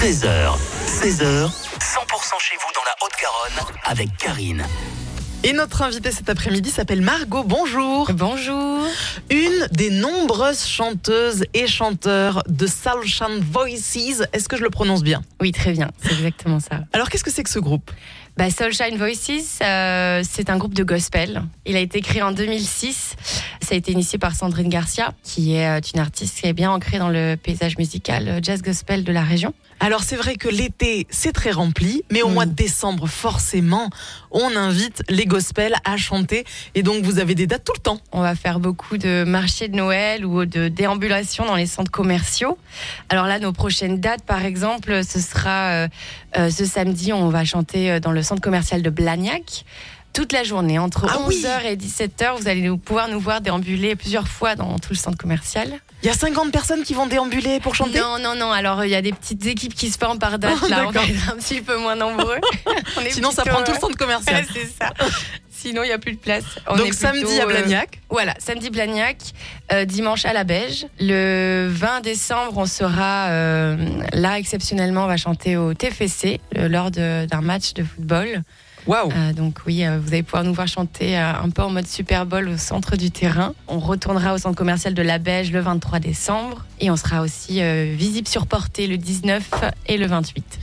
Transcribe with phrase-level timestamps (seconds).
[0.00, 1.50] 13h, 16h, 100%
[2.40, 4.64] chez vous dans la Haute-Garonne avec Karine.
[5.44, 7.44] Et notre invitée cet après-midi s'appelle Margot.
[7.44, 8.10] Bonjour.
[8.14, 8.86] Bonjour.
[9.28, 14.22] Une des nombreuses chanteuses et chanteurs de Sunshine Voices.
[14.32, 15.20] Est-ce que je le prononce bien?
[15.38, 15.90] Oui, très bien.
[16.02, 16.80] C'est exactement ça.
[16.94, 17.90] Alors, qu'est-ce que c'est que ce groupe?
[18.38, 21.42] Bah, Soulshine Voices, euh, c'est un groupe de gospel.
[21.66, 23.16] Il a été créé en 2006.
[23.70, 26.72] Ça a été initié par Sandrine Garcia, qui est euh, une artiste qui est bien
[26.72, 29.54] ancrée dans le paysage musical euh, jazz gospel de la région.
[29.78, 32.34] Alors c'est vrai que l'été c'est très rempli, mais au Mm.
[32.34, 33.88] mois de décembre forcément
[34.32, 36.44] on invite les gospels à chanter
[36.74, 38.00] et donc vous avez des dates tout le temps.
[38.10, 42.58] On va faire beaucoup de marchés de Noël ou de déambulations dans les centres commerciaux.
[43.08, 45.88] Alors là, nos prochaines dates, par exemple, ce sera euh,
[46.36, 49.64] euh, ce samedi, on va chanter dans le centre commercial de Blagnac.
[50.12, 53.40] Toute la journée, entre Ah oui 11h et 17h, vous allez nous- pouvoir nous voir
[53.40, 55.72] déambuler plusieurs fois dans tout le centre commercial.
[56.02, 58.00] Il y a 50 personnes qui vont déambuler pour chanter?
[58.00, 58.50] Non, non, non.
[58.50, 60.56] Alors, il y a des petites équipes qui se forment par date.
[60.64, 62.38] Oh, là, on être un petit peu moins nombreux.
[62.96, 64.36] On est Sinon ça prend tout le euh, centre commercial.
[64.36, 64.92] ouais, c'est ça.
[65.50, 66.44] Sinon, il n'y a plus de place.
[66.66, 68.00] On est donc plutôt, samedi à euh, Blagnac.
[68.08, 69.18] voilà, samedi Blagnac,
[69.72, 70.86] euh, dimanche à la Beige.
[70.98, 73.76] Le 20 décembre, on sera euh,
[74.14, 78.42] là exceptionnellement, on va chanter au TFC lors d'un match de football.
[78.86, 79.10] Waouh.
[79.12, 81.86] Euh, donc oui, euh, vous allez pouvoir nous voir chanter euh, un peu en mode
[81.86, 83.54] Super Bowl au centre du terrain.
[83.68, 87.60] On retournera au centre commercial de la Beige le 23 décembre et on sera aussi
[87.94, 89.50] visible sur Portée le 19
[89.86, 90.58] et le 28.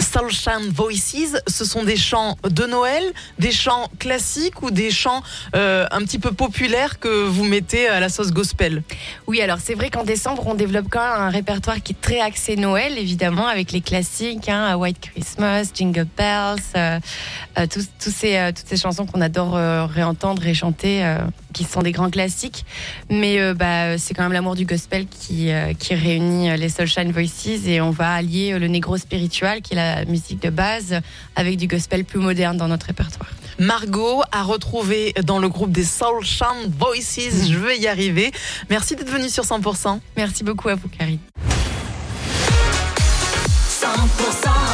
[0.00, 3.02] Sunshine Voices, ce sont des chants de Noël,
[3.38, 5.22] des chants classiques ou des chants
[5.54, 8.82] euh, un petit peu populaires que vous mettez à la sauce gospel?
[9.26, 12.20] Oui, alors c'est vrai qu'en décembre, on développe quand même un répertoire qui est très
[12.20, 16.98] axé Noël, évidemment, avec les classiques, hein, White Christmas, Jingle Bells, euh,
[17.58, 17.66] euh,
[17.98, 19.54] ces, euh, toutes ces chansons qu'on adore
[19.88, 21.16] réentendre et chanter,
[21.52, 22.64] qui sont des grands classiques.
[23.10, 27.80] Mais bah, c'est quand même l'amour du gospel qui, qui réunit les Soulshine Voices et
[27.80, 31.00] on va allier le négro spiritual, qui est la musique de base,
[31.36, 33.30] avec du gospel plus moderne dans notre répertoire.
[33.58, 37.48] Margot a retrouvé dans le groupe des Sunshine Voices.
[37.50, 38.30] Je vais y arriver.
[38.70, 39.98] Merci d'être venue sur 100%.
[40.16, 41.18] Merci beaucoup à vous, Karine.
[43.80, 44.67] 100%